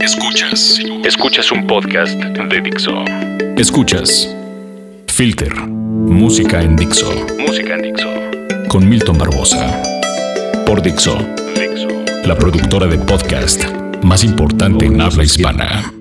[0.00, 0.80] Escuchas.
[1.04, 3.04] Escuchas un podcast de Dixo.
[3.58, 4.34] Escuchas.
[5.08, 5.54] Filter.
[5.54, 7.12] Música en Dixo.
[7.38, 8.08] Música en Dixo.
[8.68, 9.82] Con Milton Barbosa.
[10.64, 11.18] Por Dixo.
[11.54, 11.88] Dixo.
[12.24, 13.62] La productora de podcast
[14.02, 15.92] más importante en habla hispana.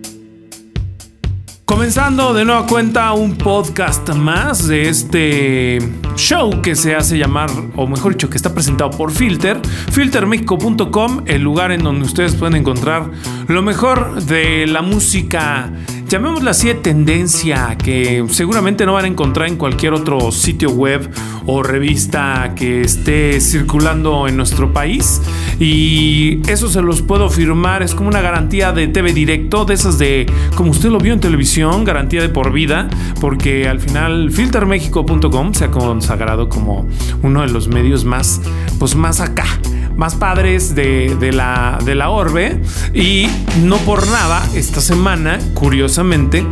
[1.66, 5.80] Comenzando de nueva cuenta un podcast más de este
[6.20, 9.58] show que se hace llamar, o mejor dicho, que está presentado por Filter,
[9.92, 13.10] filtermexico.com, el lugar en donde ustedes pueden encontrar
[13.48, 15.72] lo mejor de la música
[16.10, 21.08] llamémosla así de tendencia que seguramente no van a encontrar en cualquier otro sitio web
[21.46, 25.22] o revista que esté circulando en nuestro país.
[25.60, 27.84] Y eso se los puedo firmar.
[27.84, 31.20] Es como una garantía de TV directo de esas de como usted lo vio en
[31.20, 32.90] televisión garantía de por vida
[33.22, 36.88] porque al final filtermexico.com se ha consagrado como
[37.22, 38.42] uno de los medios más
[38.80, 39.46] pues más acá
[40.00, 42.62] más padres de, la, de la orbe.
[42.94, 43.28] Y
[43.64, 46.46] no por nada, esta semana, curiosamente,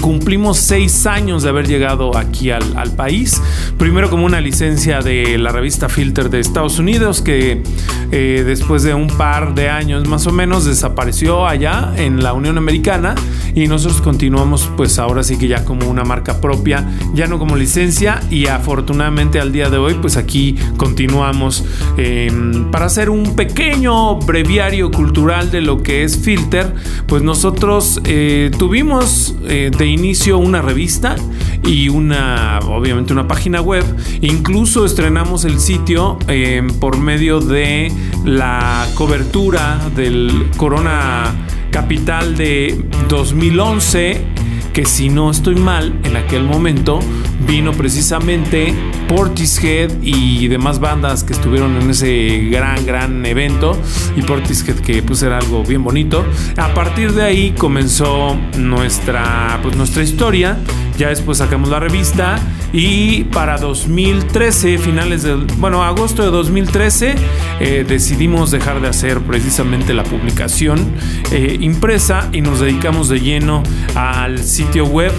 [0.00, 2.62] Cumplimos seis años de haber llegado aquí al,
[2.96, 3.40] país.
[3.78, 7.62] Primero como una licencia de la revista Filter de Estados Unidos que
[8.10, 12.58] eh, después de un par de años más o menos desapareció allá en la Unión
[12.58, 13.14] Americana
[13.54, 17.56] y nosotros continuamos pues ahora sí que ya como una marca propia, ya no como
[17.56, 21.64] licencia y afortunadamente al día de hoy pues aquí continuamos
[21.96, 26.74] em, para hacer un pequeño breviario cultural de lo que es Filter,
[27.06, 31.16] pues nosotros eh, tuvimos eh, de inicio una revista
[31.64, 33.84] y una, obviamente una página web.
[34.20, 37.92] Incluso estrenamos el sitio em, por medio de
[38.24, 41.34] la cobertura del Corona
[41.70, 44.39] Capital de 2011
[44.72, 47.00] que si no estoy mal, en aquel momento
[47.46, 48.74] vino precisamente
[49.08, 53.76] Portishead y demás bandas que estuvieron en ese gran, gran evento.
[54.16, 56.24] Y Portishead que pues era algo bien bonito.
[56.56, 60.58] A partir de ahí comenzó nuestra, pues, nuestra historia.
[60.96, 62.38] Ya después sacamos la revista
[62.72, 67.14] y para 2013, finales del, bueno, agosto de 2013,
[67.58, 70.92] eh, decidimos dejar de hacer precisamente la publicación
[71.32, 73.62] eh, impresa y nos dedicamos de lleno
[73.96, 75.10] al sitio web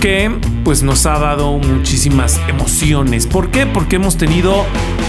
[0.00, 0.28] que
[0.64, 3.28] pues nos ha dado muchísimas emociones.
[3.28, 3.64] ¿Por qué?
[3.64, 4.66] Porque hemos tenido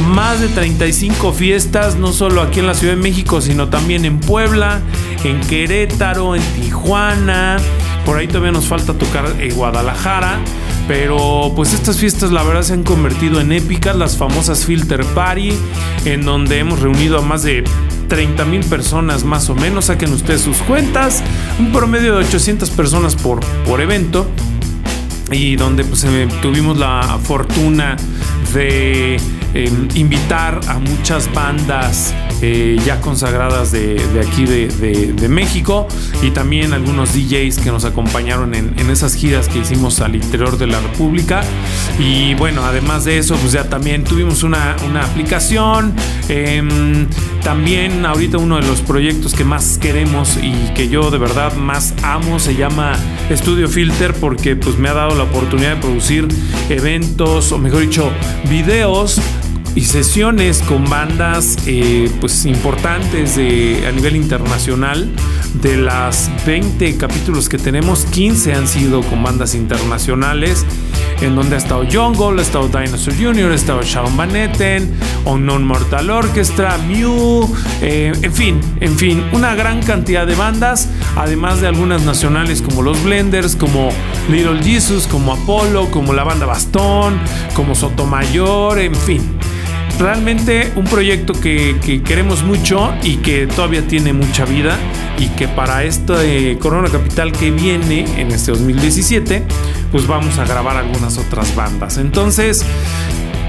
[0.10, 4.20] más de 35 fiestas, no solo aquí en la Ciudad de México, sino también en
[4.20, 4.82] Puebla,
[5.24, 7.58] en Querétaro, en Tijuana.
[8.06, 10.38] Por ahí todavía nos falta tocar en Guadalajara.
[10.88, 15.52] Pero pues estas fiestas la verdad se han convertido en épicas, las famosas Filter Party,
[16.06, 17.64] en donde hemos reunido a más de
[18.09, 21.24] 30 mil personas más o menos, saquen ustedes sus cuentas,
[21.59, 24.28] un promedio de 800 personas por, por evento.
[25.31, 27.96] Y donde pues eh, tuvimos la fortuna
[28.52, 29.18] de
[29.54, 35.88] em, invitar a muchas bandas eh, ya consagradas de, aquí de, México
[36.22, 40.68] y también algunos DJs que nos acompañaron en, esas giras que hicimos al interior de
[40.68, 41.42] la República.
[42.00, 45.94] Y bueno, además de eso, pues ya también tuvimos una, aplicación.
[46.30, 47.08] Em,
[47.44, 51.94] también ahorita uno de los proyectos que más queremos y que yo de verdad más
[52.04, 52.94] amo se llama
[53.32, 56.28] Studio Filter porque pues me ha dado la oportunidad de producir
[56.70, 58.12] eventos o mejor dicho
[58.50, 59.22] videos
[59.75, 65.09] y sesiones con bandas eh, pues importantes de, a nivel internacional.
[65.62, 70.63] De las 20 capítulos que tenemos, 15 han sido con bandas internacionales,
[71.22, 74.94] en donde ha estado Jungle, ha estado Dinosaur Jr., ha estado Sharon Van Etten,
[75.25, 81.62] Unknown Mortal Orchestra, Mew, eh, en fin, en fin, una gran cantidad de bandas, además
[81.62, 83.90] de algunas nacionales como los Blenders, como
[84.29, 87.19] Little Jesus, como Apollo, como la banda Bastón,
[87.56, 89.39] como Sotomayor, en fin
[90.00, 94.78] realmente un proyecto que, queremos mucho y que todavía tiene mucha vida
[95.20, 99.44] y que para este Corona Capital que viene en este 2017,
[99.92, 101.98] pues vamos a grabar algunas otras bandas.
[101.98, 102.66] Entonces,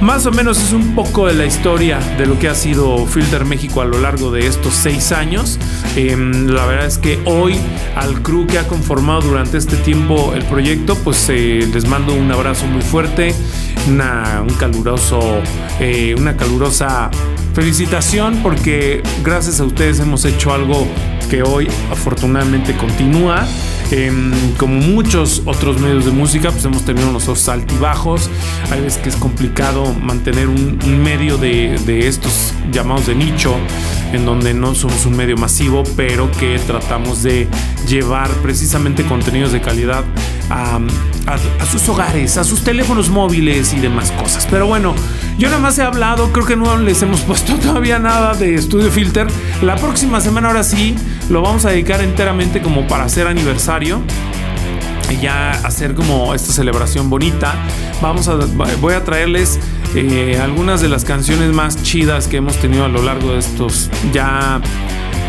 [0.00, 3.44] más o menos es un poco de la historia de lo que ha sido Filter
[3.44, 5.58] México a lo largo de estos seis años.
[5.96, 7.58] Em, la verdad es que hoy
[7.96, 12.30] al crew que ha conformado durante este tiempo el proyecto, pues eh, les mando un
[12.32, 13.34] abrazo muy fuerte,
[13.88, 15.20] una, un caluroso,
[15.80, 17.10] eh, una calurosa
[17.54, 20.86] felicitación porque gracias a ustedes hemos hecho algo
[21.28, 23.46] que hoy afortunadamente continúa.
[23.92, 28.30] Em, como muchos otros medios de música, pues hemos tenido unos altibajos.
[28.70, 31.74] Hay veces que es complicado mantener un, medio de,
[32.06, 33.56] estos llamados de nicho,
[34.12, 37.48] en donde no somos un medio masivo, pero que tratamos de
[37.88, 40.04] llevar precisamente contenidos de calidad
[40.50, 40.78] a,
[41.26, 44.46] a, sus hogares, a sus teléfonos móviles y demás cosas.
[44.48, 44.94] Pero bueno,
[45.36, 48.90] yo nada más he hablado, creo que no les hemos puesto todavía nada de Studio
[48.90, 49.26] Filter.
[49.62, 50.94] La próxima semana ahora sí
[51.30, 54.02] lo vamos a dedicar enteramente como para hacer aniversario
[55.08, 57.54] y ya hacer como esta celebración bonita.
[58.02, 58.34] Vamos a,
[58.80, 59.58] voy a traerles
[59.94, 63.90] eh, algunas de las canciones más chidas que hemos tenido a lo largo de estos
[64.12, 64.60] ya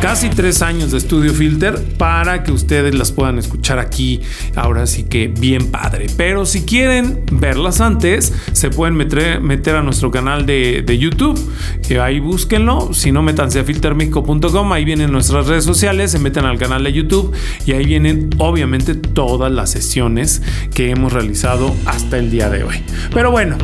[0.02, 4.20] casi tres años de estudio filter para que ustedes las puedan escuchar aquí.
[4.56, 6.08] Ahora sí que bien padre.
[6.18, 11.40] Pero si quieren verlas antes, se pueden meter, meter a nuestro canal de, YouTube.
[11.88, 12.94] que ahí búsquenlo.
[12.94, 14.74] Si no, métanse a filtermexico.com.
[14.74, 16.12] Ahí vienen nuestras redes sociales.
[16.12, 17.32] Se meten al canal de YouTube.
[17.68, 20.42] Y ahí vienen, obviamente, todas las sesiones
[20.74, 22.84] que hemos realizado hasta el día de hoy.
[23.14, 23.58] Pero bueno.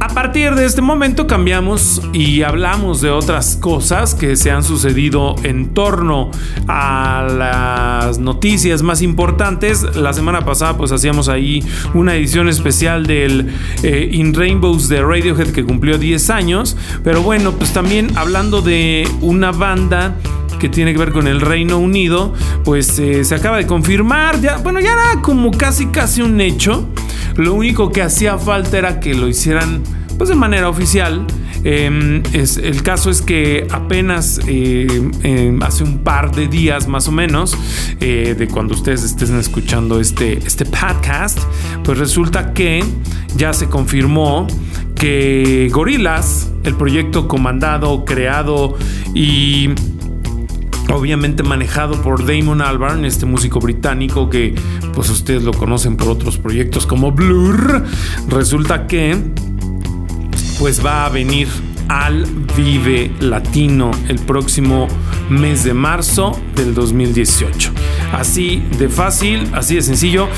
[0.00, 5.34] A partir de este momento cambiamos y hablamos de otras cosas que se han sucedido
[5.42, 6.30] en torno
[6.68, 7.26] a
[8.06, 9.82] las noticias más importantes.
[9.96, 11.64] La semana pasada pues hacíamos ahí
[11.94, 16.76] una edición especial del eh, In Rainbows de Radiohead que cumplió 10 años.
[17.02, 20.16] Pero bueno, pues también hablando de una banda
[20.64, 22.32] que tiene que ver con el Reino Unido,
[22.64, 26.88] pues eh, se acaba de confirmar, ya, bueno, ya era como casi casi un hecho.
[27.36, 29.82] Lo único que hacía falta era que lo hicieran
[30.16, 31.26] pues de manera oficial.
[31.64, 37.12] Em, el caso es que apenas eh, em, hace un par de días más o
[37.12, 37.54] menos
[38.00, 41.40] eh, de cuando ustedes estén escuchando este, este podcast,
[41.82, 42.82] pues resulta que
[43.36, 44.46] ya se confirmó
[44.94, 48.78] que Gorilas, el proyecto comandado, creado
[49.14, 49.68] y
[50.92, 54.54] obviamente manejado por Damon Albarn, este músico británico que
[54.94, 57.84] pues ustedes lo conocen por otros proyectos como Blur,
[58.28, 59.16] resulta que
[60.58, 61.48] pues va a venir
[61.88, 62.26] al
[62.56, 64.88] Vive Latino el próximo
[65.28, 67.72] mes de marzo del 2018.
[68.12, 70.28] Así de fácil, así de sencillo.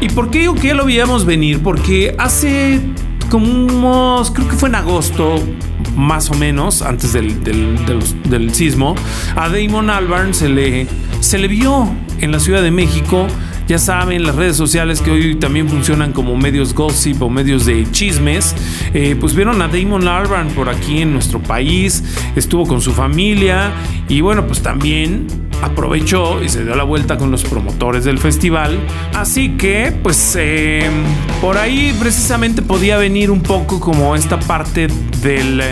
[0.00, 1.62] ¿Y por qué digo que lo veíamos venir?
[1.62, 2.80] Porque hace
[3.30, 5.42] como creo que fue en agosto,
[5.96, 8.94] más o menos, antes del, del, sismo,
[9.36, 10.86] a Damon Albarn se le,
[11.20, 11.88] se le vio
[12.20, 13.26] en la Ciudad de México
[13.66, 17.90] ya saben, las redes sociales que hoy también funcionan como medios gossip o medios de
[17.90, 18.54] chismes,
[18.92, 22.04] eh, pues vieron a Damon Albarn por aquí en nuestro país,
[22.36, 23.72] estuvo con su familia
[24.08, 25.26] y bueno, pues también
[25.62, 28.78] aprovechó y se dio la vuelta con los promotores del festival.
[29.14, 30.88] Así que, pues, eh,
[31.40, 34.88] por ahí precisamente podía venir un poco como esta parte
[35.22, 35.62] del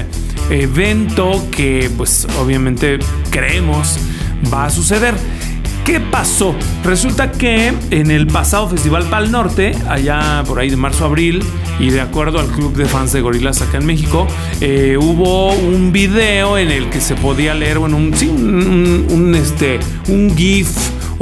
[0.51, 2.99] evento que, pues, obviamente
[3.31, 3.99] creemos
[4.53, 5.15] va a suceder.
[5.85, 6.55] ¿Qué pasó?
[6.85, 11.43] Resulta que en el pasado Festival Pal Norte, allá por ahí de marzo-abril,
[11.81, 14.29] y de acuerdo al club de fans de gorilas acá en México,
[14.61, 19.81] eh, hubo un video en el que se podía leer, bueno, un, sí, un, este,
[20.09, 20.69] un GIF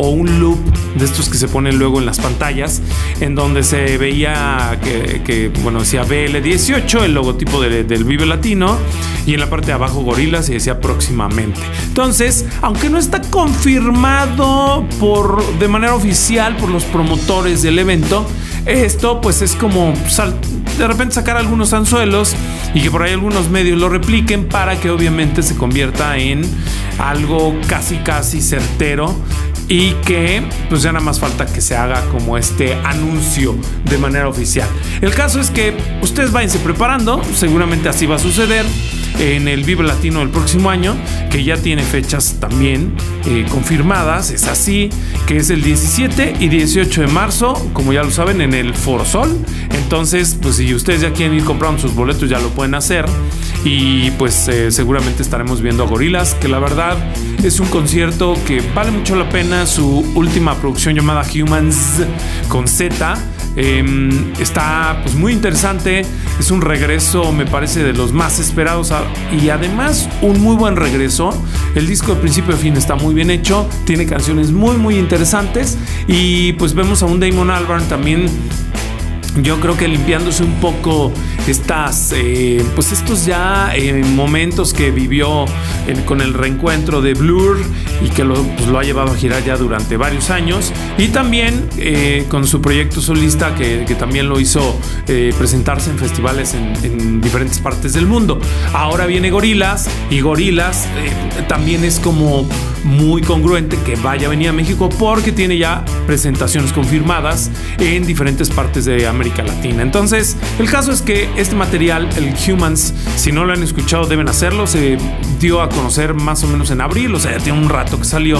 [0.00, 0.58] o un loop
[0.96, 2.80] de estos que se ponen luego en las pantallas,
[3.20, 8.78] en donde se veía que, bueno, decía BL18, el logotipo del Vive Latino,
[9.26, 11.60] y en la parte de abajo Gorilas y decía próximamente.
[11.88, 18.26] Entonces, aunque no está confirmado por, de manera oficial por los promotores del evento,
[18.64, 19.92] esto pues es como
[20.78, 22.34] de repente sacar algunos anzuelos
[22.74, 26.42] y que por ahí algunos medios lo repliquen para que obviamente se convierta en
[26.98, 29.14] algo casi casi certero
[29.70, 34.28] y que pues ya nada más falta que se haga como este anuncio de manera
[34.28, 34.68] oficial.
[35.00, 35.72] El caso es que
[36.02, 38.66] ustedes váyanse preparando, seguramente así va a suceder
[39.20, 40.96] en el Vive Latino del próximo año,
[41.30, 42.94] que ya tiene fechas también
[43.26, 44.90] eh, confirmadas, es así,
[45.26, 49.04] que es el 17 y 18 de marzo, como ya lo saben, en el Foro
[49.04, 49.38] Sol.
[49.72, 53.04] Entonces, pues si ustedes ya quieren ir comprando sus boletos, ya lo pueden hacer.
[53.64, 56.96] Y pues eh, seguramente estaremos viendo a Gorilas, que la verdad
[57.42, 59.59] es un concierto que vale mucho la pena.
[59.66, 62.02] Su última producción llamada Humans
[62.48, 63.18] con Z
[63.56, 66.02] Em, está pues muy interesante,
[66.38, 68.92] es un regreso me parece de los más esperados
[69.32, 71.30] y además un muy buen regreso.
[71.74, 75.76] El disco de principio a fin está muy bien hecho, tiene canciones muy muy interesantes
[76.06, 78.26] y pues vemos a un Damon Albarn también
[79.36, 81.12] yo creo que limpiándose un poco
[81.46, 85.44] estas, eh, pues estos ya eh, momentos que vivió
[86.04, 87.58] con el reencuentro de Blur
[88.02, 91.68] y que lo, pues lo, ha llevado a girar ya durante varios años y también
[91.76, 94.78] eh, con su proyecto solista que, también lo hizo
[95.36, 98.40] presentarse en festivales en, en, diferentes partes del mundo.
[98.72, 100.86] Ahora viene Gorilas y Gorilas
[101.48, 102.48] también es como
[102.84, 108.48] muy congruente que vaya a venir a México porque tiene ya presentaciones confirmadas en diferentes
[108.48, 109.82] partes de América Latina.
[109.82, 114.28] Entonces, el caso es que este material, el Humans, si no lo han escuchado, deben
[114.28, 114.66] hacerlo.
[114.66, 114.98] Se
[115.38, 118.04] dio a conocer más o menos en abril, o sea, ya tiene un rato que
[118.04, 118.38] salió.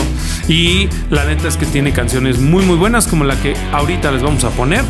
[0.48, 4.22] Y la neta es que tiene canciones muy, muy buenas, como la que ahorita les
[4.22, 4.84] vamos a poner.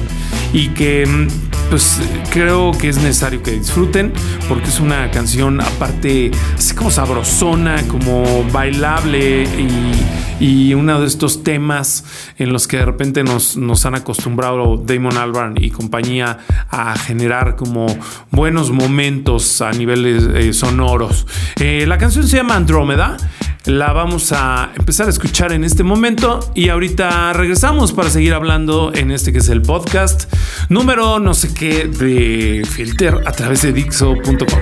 [0.53, 2.01] Y que mm, pues
[2.33, 4.13] creo que es necesario que disfruten
[4.49, 9.45] porque es una canción aparte así como sabrosona, como bailable
[10.41, 12.05] y, uno de estos temas
[12.39, 16.39] en los que de repente nos, nos han acostumbrado Damon Albarn y compañía
[16.71, 17.87] a generar como
[18.31, 21.27] buenos momentos a niveles eh, sonoros.
[21.61, 23.19] Eh, la canción se llama Andrómeda
[23.65, 28.93] la vamos a empezar a escuchar en este momento y ahorita regresamos para seguir hablando
[28.95, 30.33] en este que es el podcast
[30.69, 34.61] número no sé qué de Filter a través de Dixo.com.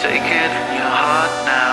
[0.00, 1.69] Take it in your heart now.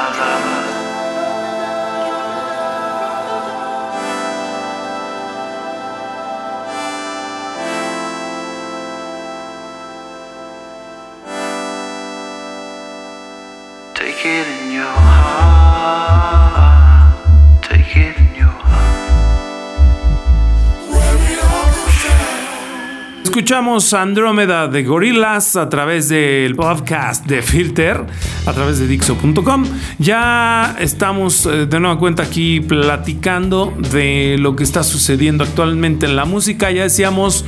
[23.38, 28.04] Escuchamos Andrómeda de Gorilas a través del podcast de Filter,
[28.48, 29.66] a través de Dixo.com.
[30.00, 36.16] Ya estamos eh, de nueva cuenta aquí platicando de lo que está sucediendo actualmente en
[36.16, 36.72] la música.
[36.72, 37.44] Ya decíamos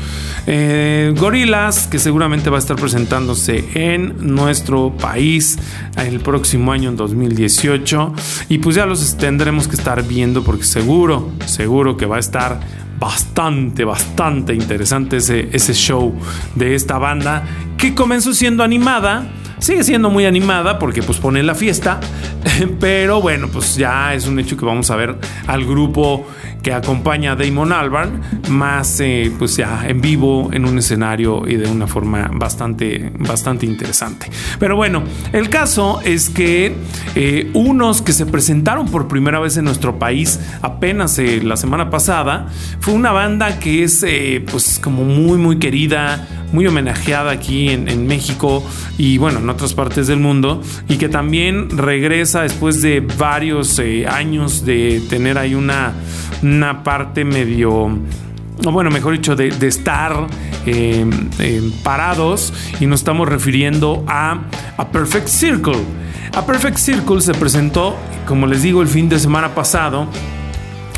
[0.45, 5.57] eh, Gorilas, que seguramente va a estar presentándose en nuestro país
[5.95, 8.13] el próximo año, en 2018.
[8.49, 12.59] Y pues ya los tendremos que estar viendo porque seguro, seguro que va a estar
[12.99, 16.13] bastante, bastante interesante ese, ese show
[16.55, 17.43] de esta banda
[17.77, 19.31] que comenzó siendo animada.
[19.59, 21.99] Sigue siendo muy animada porque pues pone la fiesta,
[22.79, 25.15] pero bueno, pues ya es un hecho que vamos a ver
[25.47, 26.25] al grupo
[26.61, 31.55] que acompaña a Damon Albarn, más eh, pues ya en vivo, en un escenario y
[31.55, 34.29] de una forma bastante, bastante interesante.
[34.59, 36.75] Pero bueno, el caso es que
[37.15, 41.89] eh, unos que se presentaron por primera vez en nuestro país apenas eh, la semana
[41.89, 42.47] pasada,
[42.79, 44.05] fue una banda que es
[44.51, 48.65] pues como muy, muy querida, muy homenajeada aquí en, en, México
[48.97, 54.65] y bueno, en otras partes del mundo, y que también regresa después de varios años
[54.65, 55.93] de tener ahí una
[56.41, 57.97] una parte medio
[58.61, 60.27] bueno, mejor dicho, de, estar
[60.65, 61.05] eh,
[61.39, 64.41] eh, parados y nos estamos refiriendo a,
[64.77, 65.77] a Perfect Circle.
[66.35, 67.95] A Perfect Circle se presentó,
[68.27, 70.07] como les digo, el fin de semana pasado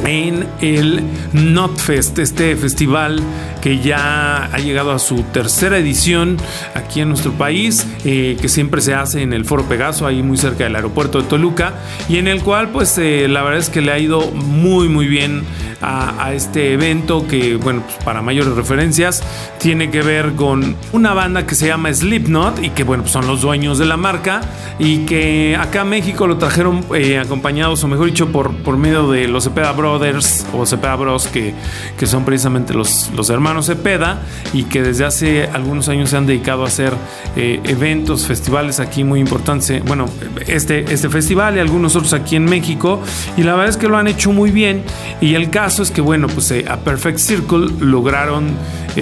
[0.05, 1.03] en el
[1.33, 3.21] Notfest, este festival
[3.61, 6.37] que ya ha llegado a su tercera edición
[6.73, 10.37] aquí en nuestro país, eh, que siempre se hace en el Foro Pegaso, ahí muy
[10.37, 11.73] cerca del aeropuerto de Toluca,
[12.09, 15.07] y en el cual pues eh, la verdad es que le ha ido muy muy
[15.07, 15.43] bien
[15.81, 19.23] a, este evento que bueno, pues, para mayores referencias
[19.59, 23.27] tiene que ver con una banda que se llama Slipknot y que bueno, pues, son
[23.27, 24.41] los dueños de la marca
[24.79, 29.27] y que acá a México lo trajeron eh, acompañados o mejor dicho por, medio de
[29.27, 31.53] los Cepeda Brothers o Cepeda Bros que,
[31.97, 34.21] que son precisamente los, los hermanos Cepeda
[34.53, 36.93] y que desde hace algunos años se han dedicado a hacer
[37.35, 39.83] eh, eventos, festivales aquí muy importantes.
[39.83, 40.05] Bueno,
[40.47, 43.01] este, este festival y algunos otros aquí en México
[43.37, 44.83] y la verdad es que lo han hecho muy bien
[45.19, 48.55] y el caso es que bueno, pues eh, a Perfect Circle lograron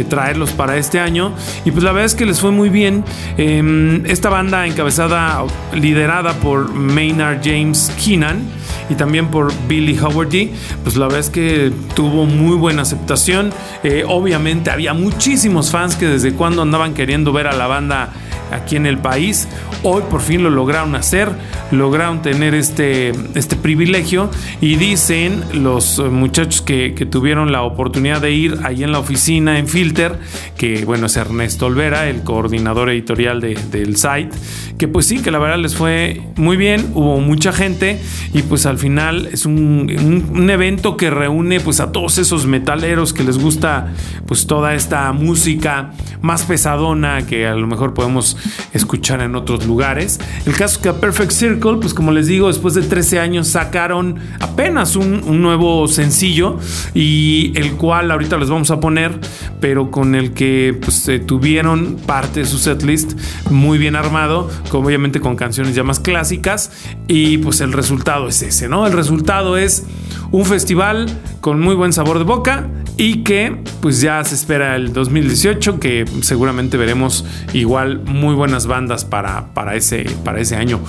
[0.08, 1.34] traerlos para este año
[1.66, 3.04] y pues la verdad es que les fue muy bien.
[3.38, 5.44] Em, esta banda encabezada,
[5.74, 10.52] liderada por Maynard James Keenan y también por Billy Howardy,
[10.84, 13.52] pues la verdad es que tuvo muy buena aceptación.
[13.84, 18.14] Eh, obviamente había muchísimos fans que desde cuando andaban queriendo ver a la banda
[18.52, 19.48] aquí en el país.
[19.84, 21.30] Hoy por fin lo lograron hacer,
[21.72, 24.30] lograron tener este, este privilegio
[24.62, 29.68] y dicen los muchachos que, tuvieron la oportunidad de ir ahí en la oficina en
[29.68, 30.20] Filter,
[30.58, 34.30] que bueno es Ernesto Olvera, el coordinador editorial del site,
[34.78, 38.00] que pues sí, que la verdad les fue muy bien, hubo mucha gente
[38.34, 43.14] y pues al final es un, un evento que reúne pues a todos esos metaleros
[43.14, 43.94] que les gusta
[44.28, 45.92] pues toda esta música
[46.22, 48.38] más pesadona que a lo mejor podemos
[48.74, 50.20] escuchar en otros lugares.
[50.46, 53.48] El caso es que a Perfect Circle, pues como les digo, después de 13 años
[53.48, 56.58] sacaron apenas un, nuevo sencillo
[56.94, 59.20] y el cual ahorita les vamos a poner,
[59.60, 63.14] pero con el que pues tuvieron parte de su setlist
[63.50, 66.72] muy bien armado, obviamente con canciones ya más clásicas
[67.08, 68.86] y pues el resultado es ese, ¿no?
[68.86, 69.86] El resultado es
[70.32, 71.08] un festival
[71.42, 72.68] con muy buen sabor de boca
[73.00, 79.06] y que pues ya se espera el 2018 que seguramente veremos igual muy buenas bandas
[79.06, 80.82] para, para, ese, para ese año.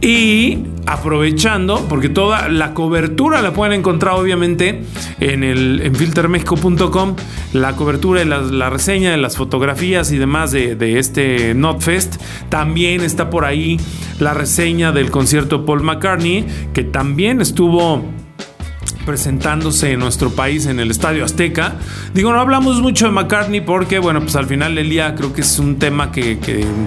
[0.00, 4.82] Y aprovechando, porque toda la cobertura la pueden encontrar obviamente
[5.20, 7.14] en, el, en filtermexico.com,
[7.52, 12.20] la cobertura y la, reseña de las fotografías y demás de, de este Notfest.
[12.48, 13.78] También está por ahí
[14.18, 16.44] la reseña del concierto Paul McCartney,
[16.74, 18.04] que también estuvo
[19.06, 21.76] presentándose en nuestro país en el Estadio Azteca.
[22.12, 25.40] Digo, no hablamos mucho de McCartney porque, bueno, pues al final del día creo que
[25.42, 26.36] es un tema que,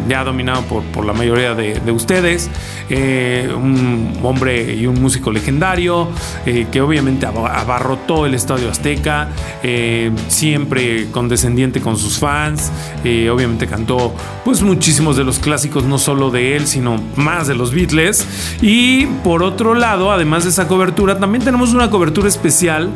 [0.07, 2.49] ya ha dominado por, por la mayoría de, ustedes.
[2.89, 6.09] Eh, un hombre y un músico legendario
[6.45, 9.29] eh, que obviamente abarrotó el Estadio Azteca,
[9.63, 12.71] eh, siempre condescendiente con sus fans,
[13.03, 17.73] obviamente cantó pues muchísimos de los clásicos, no solo de él, sino más de los
[17.73, 18.27] Beatles.
[18.61, 22.89] Y por otro lado, además de esa cobertura, también tenemos una cobertura especial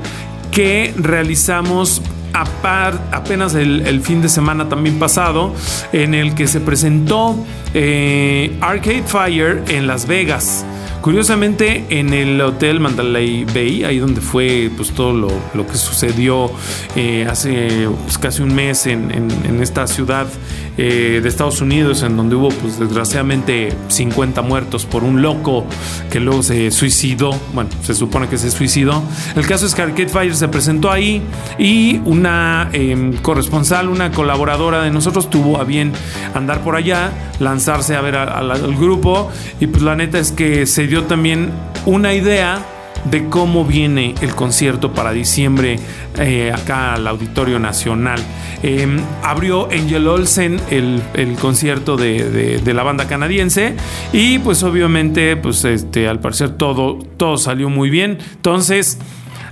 [0.51, 2.01] que realizamos
[2.33, 5.53] apenas el, fin de semana también pasado,
[5.91, 7.35] en el que se presentó
[7.73, 10.65] eh, Arcade Fire en Las Vegas.
[11.01, 16.49] Curiosamente, en el hotel Mandalay Bay, ahí donde fue pues, todo lo, que sucedió
[16.95, 19.29] eh, hace pues, casi un mes en,
[19.61, 20.27] esta ciudad
[20.77, 25.65] eh, de Estados Unidos, en donde hubo, pues desgraciadamente, 50 muertos por un loco
[26.09, 27.31] que luego se suicidó.
[27.53, 29.03] Bueno, se supone que se suicidó.
[29.35, 31.21] El caso es que Arcade Fire se presentó ahí
[31.59, 35.93] y una em, corresponsal, una colaboradora de nosotros, tuvo a bien
[36.33, 39.31] andar por allá, lanzarse a ver al grupo.
[39.59, 41.51] Y pues la neta es que se dio también
[41.85, 42.65] una idea
[43.05, 45.79] de cómo viene el concierto para diciembre
[46.17, 48.19] eh, acá al Auditorio Nacional.
[48.61, 51.01] Em, abrió Angel Olsen el,
[51.39, 53.75] concierto de, la banda canadiense
[54.13, 58.17] y pues obviamente pues este, al parecer todo, todo salió muy bien.
[58.35, 58.99] Entonces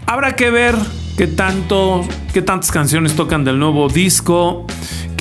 [0.05, 0.75] habrá que ver
[1.21, 2.03] qué tanto,
[2.33, 4.65] qué tantas canciones tocan del nuevo disco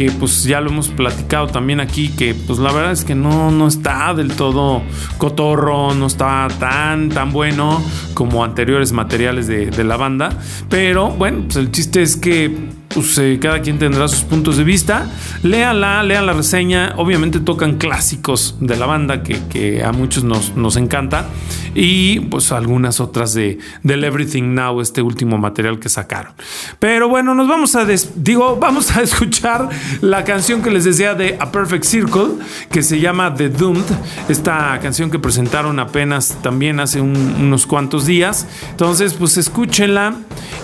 [0.00, 3.50] que pues ya lo hemos platicado también aquí, que pues la verdad es que no,
[3.50, 4.80] no está del todo
[5.18, 7.84] cotorro, no está tan, tan bueno
[8.14, 10.30] como anteriores materiales de, la banda.
[10.70, 12.50] Pero bueno, pues el chiste es que
[12.88, 15.06] pues eh, cada quien tendrá sus puntos de vista.
[15.42, 16.94] Léala, lean la reseña.
[16.96, 21.26] Obviamente tocan clásicos de la banda que, a muchos nos, nos, encanta.
[21.74, 26.32] Y pues algunas otras de, del Everything Now, este último material que sacaron.
[26.78, 29.68] Pero bueno, nos vamos a, digo, vamos a escuchar
[30.00, 32.34] la canción que les decía de A Perfect Circle,
[32.70, 33.84] que se llama The Doomed.
[34.28, 38.46] Esta canción que presentaron apenas también hace unos cuantos días.
[38.70, 40.16] Entonces, pues escúchenla.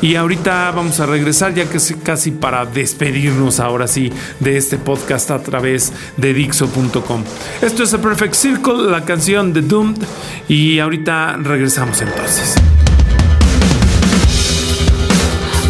[0.02, 4.78] Y ahorita vamos a regresar ya que casi y para despedirnos ahora sí de este
[4.78, 7.22] podcast a través de Dixo.com.
[7.62, 10.02] Esto es A Perfect Circle, la canción de Doomed
[10.48, 12.56] y ahorita regresamos entonces.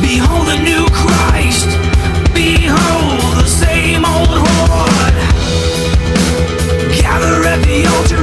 [0.08, 1.66] Behold the new Christ.
[2.32, 4.28] Behold the same old.
[6.94, 8.15] Gather at the altar.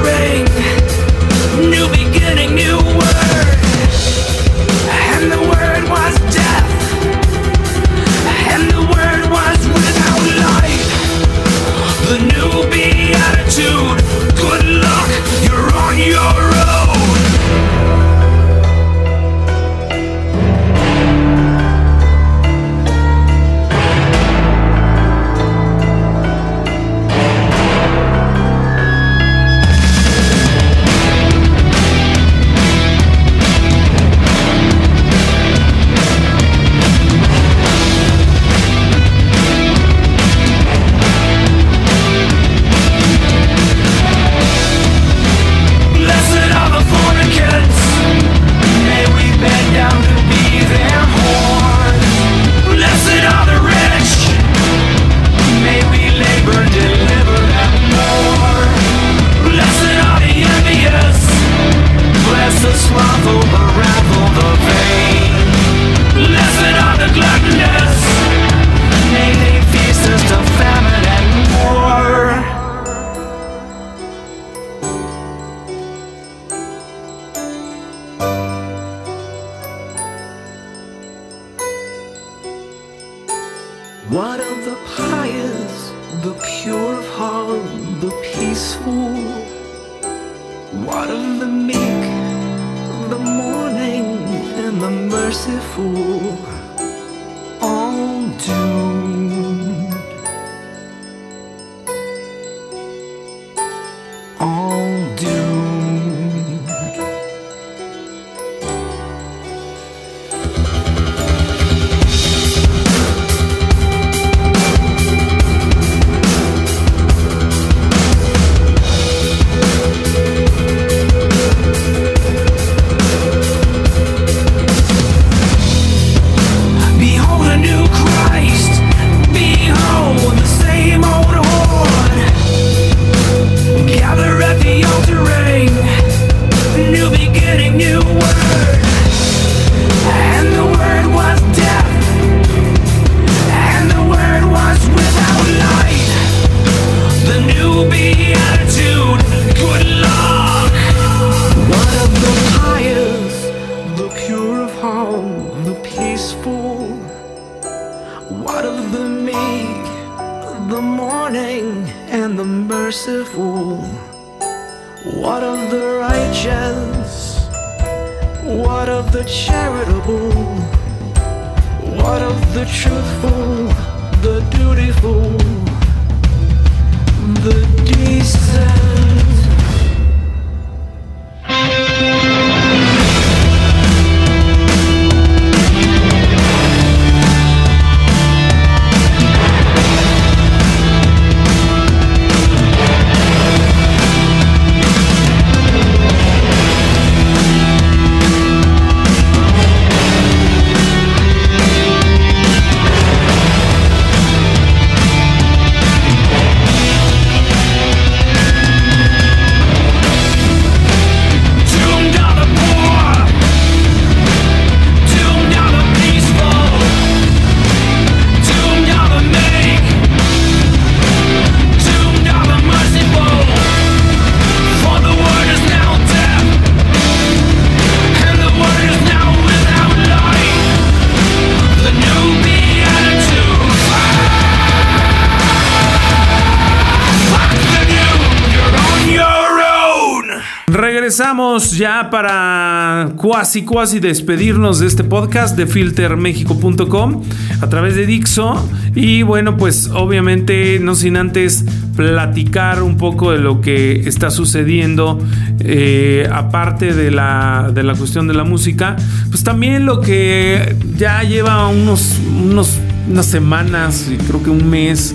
[241.14, 247.22] Regresamos ya para cuasi, cuasi despedirnos de este podcast de filtermexico.com
[247.62, 248.68] a través de Dixo.
[248.96, 255.20] Y bueno, pues obviamente no sin antes platicar un poco de lo que está sucediendo,
[255.60, 258.96] eh, aparte de la, de la cuestión de la música,
[259.30, 265.14] pues también lo que ya lleva unos, unos unas semanas, creo que un mes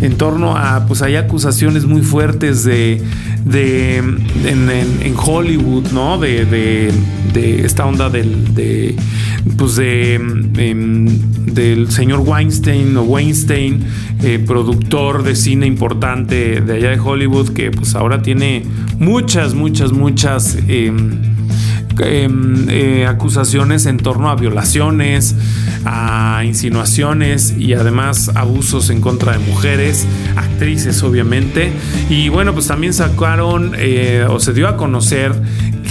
[0.00, 3.02] en torno a, pues hay acusaciones muy fuertes de,
[3.44, 6.18] de en, Hollywood, ¿no?
[6.18, 8.96] De, de, esta onda del, de,
[9.56, 11.06] pues de, em,
[11.46, 13.84] del señor Weinstein o Weinstein,
[14.22, 18.64] eh, productor de cine importante de allá de Hollywood, que pues ahora tiene
[18.98, 20.58] muchas, muchas, muchas...
[20.68, 21.37] Em,
[22.00, 25.34] em, eh, acusaciones en torno a violaciones,
[25.84, 30.06] a insinuaciones y además abusos en contra de mujeres,
[30.36, 31.72] actrices obviamente.
[32.08, 35.32] Y bueno, pues también sacaron eh, o se dio a conocer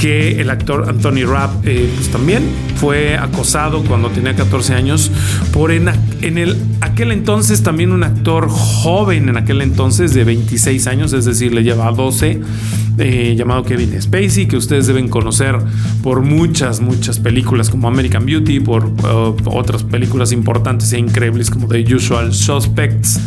[0.02, 2.44] que el actor Anthony Rapp eh, pues también
[2.76, 5.12] fue acosado cuando tenía 14 años
[5.52, 5.88] por en,
[6.22, 11.54] el, aquel entonces también un actor joven en aquel entonces de 26 años, es decir,
[11.54, 12.42] le lleva 12
[12.98, 15.58] eh, llamado Kevin Spacey, que ustedes deben conocer
[16.02, 21.68] por muchas, muchas películas como American Beauty, por uh, otras películas importantes e increíbles como
[21.68, 23.20] The Usual Suspects,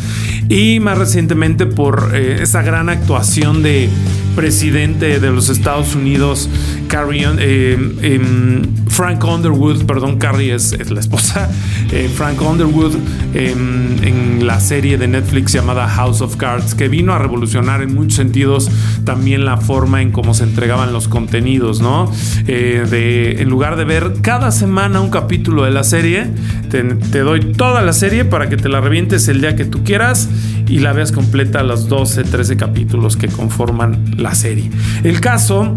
[0.49, 3.89] y más recientemente por eh, esa gran actuación de
[4.35, 6.49] presidente de los Estados Unidos,
[6.89, 11.51] Carrie, eh, em, Frank Underwood, perdón, Carrie es, la esposa,
[12.17, 12.95] Frank Underwood
[13.35, 17.95] em, en la serie de Netflix llamada House of Cards, que vino a revolucionar en
[17.95, 18.71] muchos sentidos
[19.05, 22.11] también la forma en cómo se entregaban los contenidos, ¿no?
[22.47, 26.29] Eh, en lugar de ver cada semana un capítulo de la serie,
[26.71, 26.83] te,
[27.21, 30.29] doy toda la serie para que te la revientes el día que tú quieras
[30.71, 34.71] y la veas completa los 12, 13 capítulos que conforman la serie.
[35.03, 35.75] El caso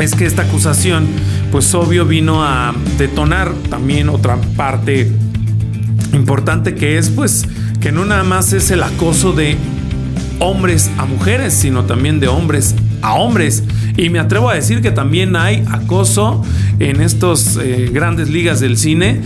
[0.00, 1.06] es que esta acusación,
[1.52, 5.10] pues obvio vino a detonar también otra parte
[6.12, 7.46] importante que es pues
[7.80, 9.56] que no nada más es el acoso de
[10.40, 13.62] hombres a mujeres, sino también de hombres a hombres.
[13.96, 16.42] Y me atrevo a decir que también hay acoso
[16.78, 19.20] en estas eh, grandes ligas del cine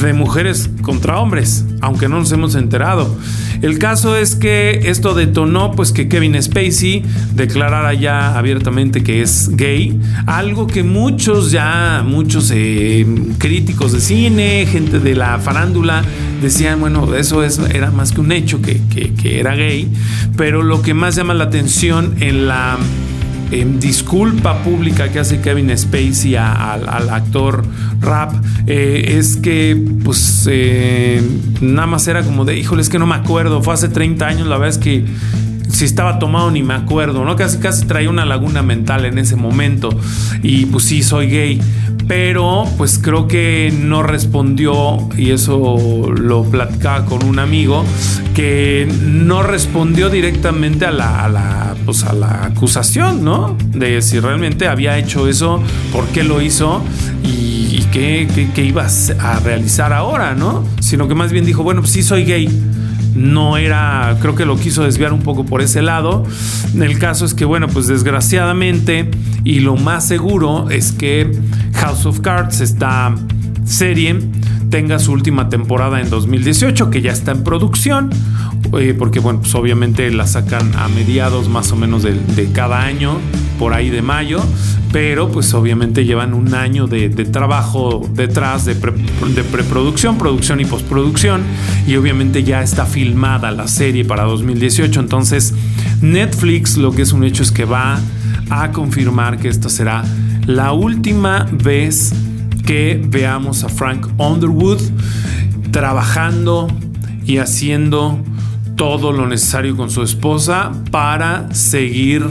[0.00, 3.14] de mujeres contra hombres, aunque no nos hemos enterado.
[3.62, 9.50] El caso es que esto detonó pues que Kevin Spacey declarara ya abiertamente que es
[9.56, 13.06] gay, algo que muchos ya, muchos eh,
[13.38, 16.02] críticos de cine, gente de la farándula
[16.42, 19.88] decían, bueno, eso es, era más que un hecho que, que era gay,
[20.36, 22.78] pero lo que más llama la atención en la
[23.78, 27.62] disculpa pública que hace Kevin Spacey al actor
[28.00, 28.32] rap
[28.66, 31.22] eh, es que pues eh,
[31.60, 34.46] nada más era como de, híjole, es que no me acuerdo, fue hace 30 años,
[34.46, 35.04] la verdad es que
[35.72, 37.34] si estaba tomado ni me acuerdo, ¿no?
[37.36, 39.88] Casi casi traía una laguna mental en ese momento
[40.42, 41.60] y pues sí, soy gay
[42.08, 47.84] pero pues creo que no respondió, y eso lo platicaba con un amigo,
[48.34, 53.56] que no respondió directamente a la, pues a la acusación, ¿no?
[53.68, 56.82] De si realmente había hecho eso, por qué lo hizo
[57.22, 58.86] y, qué, qué, iba
[59.20, 60.64] a realizar ahora, ¿no?
[60.80, 62.48] Sino que más bien dijo, bueno, pues sí soy gay
[63.14, 66.24] no era, creo que lo quiso desviar un poco por ese lado.
[66.78, 69.10] El caso es que, bueno, pues desgraciadamente
[69.44, 71.30] y lo más seguro es que
[71.74, 73.14] House of Cards, esta
[73.64, 74.18] serie,
[74.70, 78.10] tenga su última temporada en 2018, que ya está en producción,
[78.78, 83.18] eh, porque bueno, pues obviamente la sacan a mediados más o menos de, cada año,
[83.58, 84.42] por ahí de mayo,
[84.92, 91.42] pero pues obviamente llevan un año de, trabajo detrás de, de, preproducción, producción y postproducción,
[91.86, 95.54] y obviamente ya está filmada la serie para 2018, entonces
[96.00, 98.00] Netflix lo que es un hecho es que va
[98.50, 100.04] a confirmar que esta será
[100.46, 102.12] la última vez
[102.66, 104.80] que veamos a Frank Underwood
[105.70, 106.68] trabajando
[107.24, 108.22] y haciendo
[108.76, 112.24] todo lo necesario con su esposa para seguir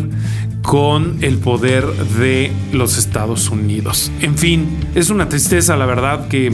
[0.62, 1.86] con el poder
[2.20, 4.12] de los Estados Unidos.
[4.22, 6.54] En fin, es una tristeza la verdad que,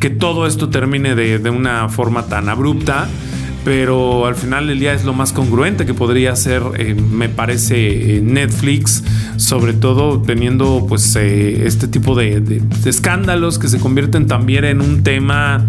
[0.00, 3.08] que todo esto termine de, de una forma tan abrupta
[3.66, 8.18] pero al final del día es lo más congruente que podría hacer, eh, me parece,
[8.18, 9.02] eh, Netflix,
[9.38, 15.02] sobre todo teniendo pues eh, este tipo de, escándalos que se convierten también en un
[15.02, 15.66] tema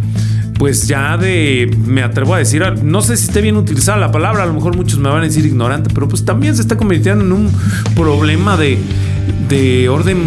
[0.57, 4.43] pues ya de, me atrevo a decir, no sé si esté bien utilizada la palabra,
[4.43, 7.23] a lo mejor muchos me van a decir ignorante, pero pues también se está convirtiendo
[7.23, 7.51] en un
[7.95, 8.79] problema de,
[9.47, 10.17] de orden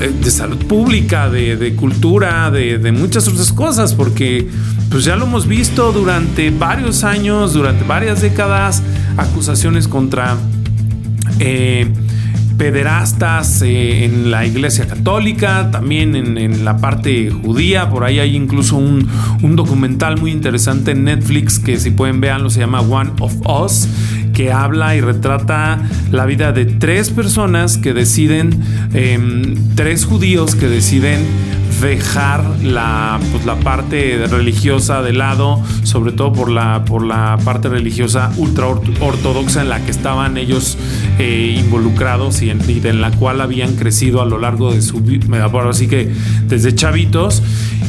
[0.00, 4.48] de salud pública, de, cultura, de, de, muchas otras cosas, porque
[4.90, 8.82] pues ya lo hemos visto durante varios años, durante varias décadas,
[9.18, 10.36] acusaciones contra
[11.38, 11.86] eh,
[12.60, 18.76] pederastas eh, en la iglesia católica, también en, la parte judía, por ahí hay incluso
[18.76, 19.08] un,
[19.56, 23.88] documental muy interesante en Netflix que si pueden verlo se llama One of Us,
[24.34, 25.78] que habla y retrata
[26.10, 31.20] la vida de tres personas que deciden, em, tres judíos que deciden
[31.80, 37.68] dejar la, pues, la parte religiosa de lado, sobre todo por la, por la parte
[37.68, 40.76] religiosa ultra ortodoxa en la que estaban ellos
[41.18, 45.86] eh, involucrados y en, la cual habían crecido a lo largo de su vida, así
[45.86, 46.12] que
[46.46, 47.42] desde chavitos,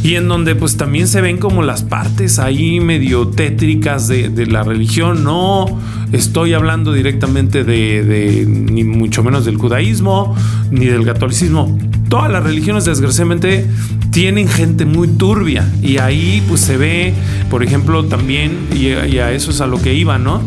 [0.03, 4.63] y en donde pues también se ven como las partes ahí medio tétricas de, la
[4.63, 5.65] religión, no
[6.11, 10.35] estoy hablando directamente de, ni mucho menos del judaísmo,
[10.71, 11.77] ni del catolicismo,
[12.11, 13.65] todas las religiones desgraciadamente
[14.11, 17.13] tienen gente muy turbia y ahí pues se ve,
[17.49, 20.41] por ejemplo, también, y, a eso es a lo que iba, ¿no?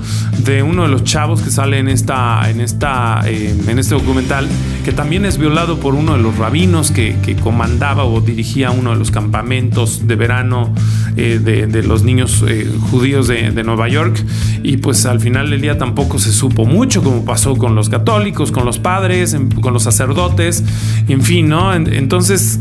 [0.44, 4.46] De uno de los chavos que sale en, esta, en, esta, eh, en este documental,
[4.84, 8.96] que también es violado por uno de los rabinos que, comandaba o dirigía uno de
[8.96, 10.72] los campamentos de verano
[11.16, 14.22] eh, de, los niños eh, judíos de, Nueva York.
[14.62, 18.52] Y pues al final del día tampoco se supo mucho, como pasó con los católicos,
[18.52, 20.62] con los padres, con los sacerdotes,
[21.08, 21.74] en fin, ¿no?
[21.74, 22.60] Entonces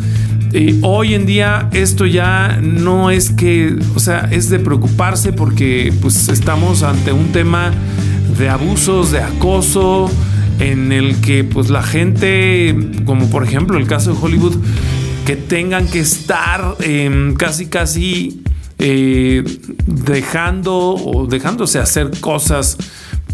[0.82, 6.30] hoy en día esto ya no es que, o sea, es de preocuparse porque pues
[6.30, 7.72] estamos ante un tema
[8.38, 10.10] de abusos, de acoso,
[10.60, 14.56] en el que pues la gente, como por ejemplo el caso de Hollywood,
[15.26, 18.44] que tengan que estar em, casi casi
[18.80, 19.44] eh,
[19.86, 22.78] dejando o dejándose hacer cosas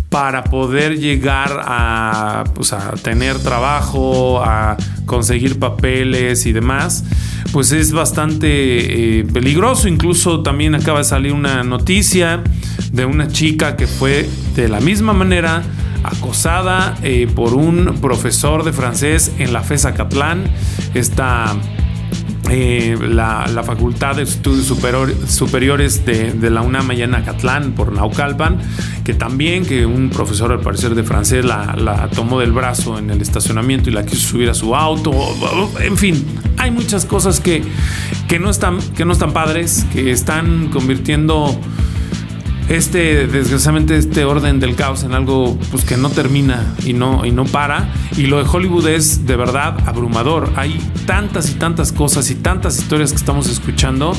[0.09, 4.75] para poder llegar a, pues, a tener trabajo, a
[5.09, 7.03] conseguir papeles y demás,
[7.51, 9.87] pues es bastante eh, peligroso.
[9.87, 12.43] Incluso también acaba de salir una noticia
[12.93, 15.63] de una chica que fue de la misma manera
[16.03, 20.43] acosada eh, por un profesor de francés en la FESA Catlán.
[20.93, 21.57] Esta
[22.49, 28.57] eh, la, Facultad de Estudios Superiores de, la UNAM allá en Acatlán por Naucalpan,
[29.03, 33.21] que también que un profesor al parecer de francés la, tomó del brazo en el
[33.21, 35.11] estacionamiento y la quiso subir a su auto,
[35.79, 36.25] en fin,
[36.57, 37.63] hay muchas cosas que,
[38.27, 41.59] que, no, están, que no están padres, que están convirtiendo
[42.69, 47.31] este, desgraciadamente, este orden del caos en algo pues, que no termina y no, y
[47.31, 47.91] no para.
[48.15, 50.51] Y lo de Hollywood es de verdad abrumador.
[50.55, 54.13] Hay tantas y tantas cosas y tantas historias que estamos escuchando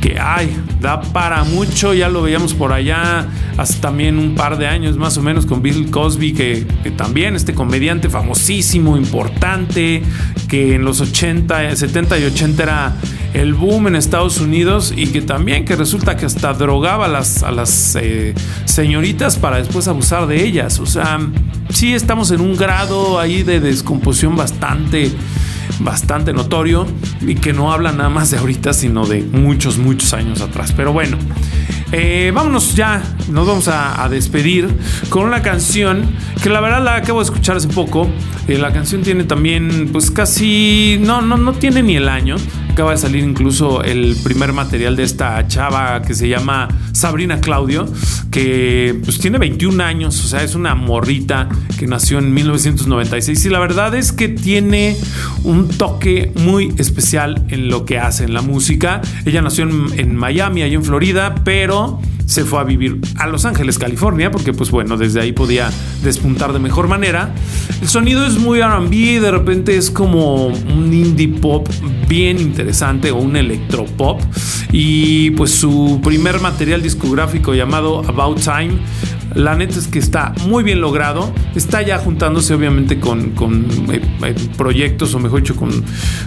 [0.00, 3.26] que ay, da para mucho, ya lo veíamos por allá
[3.58, 7.54] hace también un par de años más o menos con Bill Cosby, que, también este
[7.54, 10.02] comediante famosísimo, importante,
[10.48, 12.96] que en los 80, 70 y 80 era
[13.34, 17.42] el boom en Estados Unidos y que también que resulta que hasta drogaba a las,
[17.42, 20.80] a las eh, señoritas para después abusar de ellas.
[20.80, 21.18] O sea,
[21.68, 25.10] sí estamos en un grado ahí de descomposición bastante
[25.78, 26.86] bastante notorio
[27.20, 30.72] y que no habla nada más de ahorita, sino de muchos, muchos años atrás.
[30.76, 31.18] Pero bueno,
[31.92, 34.68] eh, vámonos ya, nos vamos a, despedir
[35.08, 38.08] con una canción que la verdad la acabo de escuchar hace poco.
[38.48, 42.36] Eh, la canción tiene también, pues casi, no, no, no tiene ni el año.
[42.70, 47.86] Acaba de salir incluso el primer material de esta chava que se llama Sabrina Claudio,
[48.30, 53.48] que pues tiene 21 años, o sea, es una morrita que nació en 1996 y
[53.48, 54.96] la verdad es que tiene
[55.42, 59.00] un toque muy especial en lo que hace en la música.
[59.24, 63.78] Ella nació en, Miami, ahí en Florida, pero se fue a vivir a Los Ángeles,
[63.78, 65.70] California, porque pues bueno, desde ahí podía
[66.04, 67.34] despuntar de mejor manera.
[67.82, 71.68] El sonido es muy RB, de repente es como un indie pop
[72.08, 74.20] bien interesante o un electropop.
[74.70, 78.78] Y pues su primer material discográfico llamado About Time
[79.34, 81.32] la neta es que está muy bien logrado.
[81.54, 83.34] Está ya juntándose obviamente con,
[83.92, 85.70] eh, eh, proyectos, o mejor dicho, con,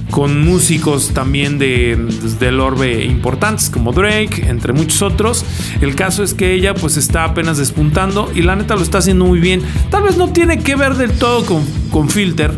[0.09, 1.97] con músicos también de,
[2.39, 5.45] del orbe importantes como Drake, entre muchos otros.
[5.81, 9.25] El caso es que ella pues está apenas despuntando y la neta lo está haciendo
[9.25, 9.61] muy bien.
[9.89, 12.51] Tal vez no tiene que ver del todo con, con Filter.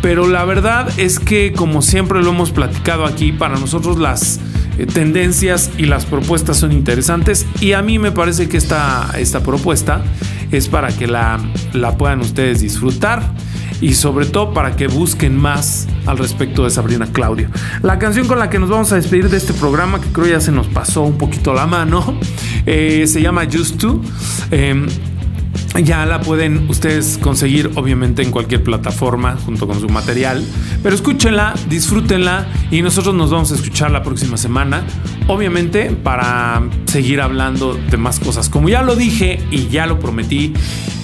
[0.00, 4.40] Pero la verdad es que como siempre lo hemos platicado aquí, para nosotros las
[4.92, 10.02] tendencias y las propuestas son interesantes y a mí me parece que esta, esta propuesta
[10.50, 11.40] es para que la,
[11.72, 13.22] la puedan ustedes disfrutar
[13.82, 17.48] y sobre todo para que busquen más al respecto de Sabrina Claudio.
[17.82, 20.40] La canción con la que nos vamos a despedir de este programa, que creo ya
[20.40, 22.18] se nos pasó un poquito la mano,
[22.66, 24.00] eh, se llama Just To.
[24.52, 24.86] Em,
[25.80, 30.44] ya la pueden ustedes conseguir obviamente en cualquier plataforma junto con su material.
[30.82, 34.84] Pero escúchenla, disfrútenla y nosotros nos vamos a escuchar la próxima semana.
[35.28, 38.48] Obviamente para seguir hablando de más cosas.
[38.48, 40.52] Como ya lo dije y ya lo prometí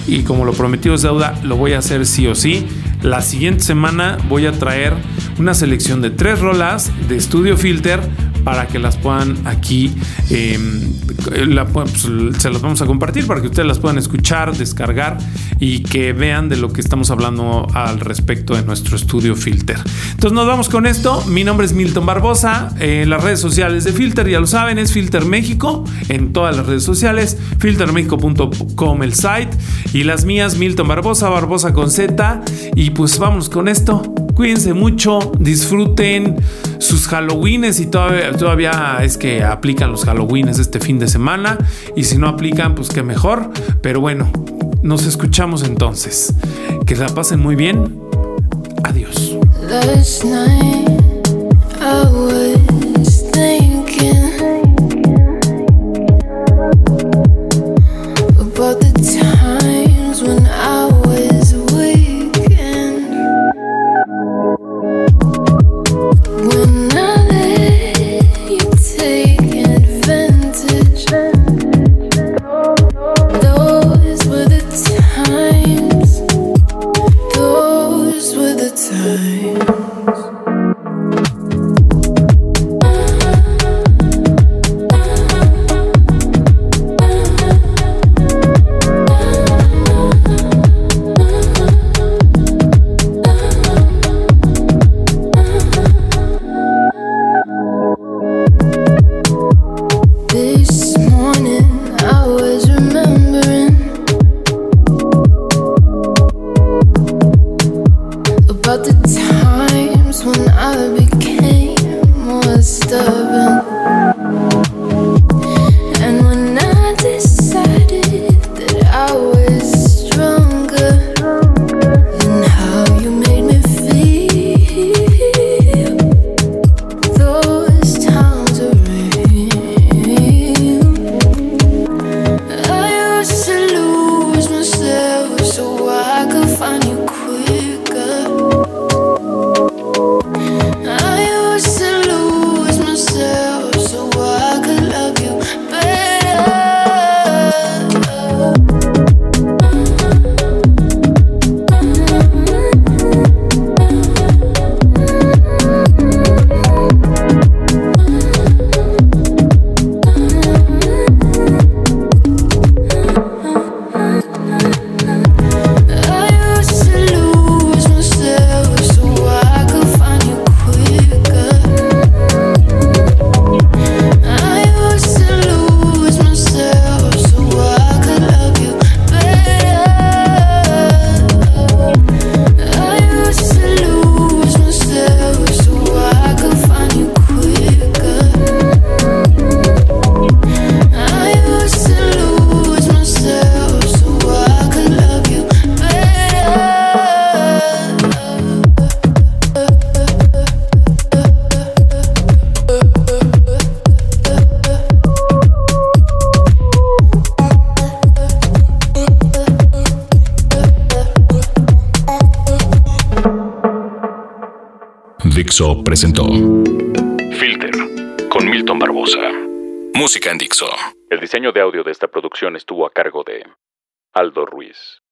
[0.07, 2.65] y como lo prometido es deuda, lo voy a hacer sí o sí.
[3.01, 4.93] La siguiente semana voy a traer
[5.39, 8.01] una selección de tres rolas de Studio Filter
[8.49, 9.93] para que las puedan aquí,
[10.31, 10.91] em,
[11.71, 11.91] pues,
[12.39, 15.19] se las vamos a compartir para que ustedes las puedan escuchar, descargar
[15.59, 19.77] y que vean de lo que estamos hablando al respecto de nuestro estudio Filter.
[20.13, 21.23] Entonces nos vamos con esto.
[21.27, 22.73] Mi nombre es Milton Barbosa.
[22.79, 26.65] En las redes sociales de Filter, ya lo saben, es Filter México en todas las
[26.65, 29.51] redes sociales, filtermexico.com el site
[29.93, 32.41] y las mías Milton Barbosa, Barbosa con Z.
[32.73, 34.28] Y pues vamos con esto.
[34.39, 36.37] Cuídense mucho, disfruten
[36.77, 41.57] sus Halloweenes y todavía, todavía es que aplican los Halloweenes este fin de semana
[41.93, 44.31] y si no aplican pues qué mejor, pero bueno,
[44.81, 46.33] nos escuchamos entonces.
[46.85, 47.99] Que la pasen muy bien.
[48.85, 49.35] Adiós.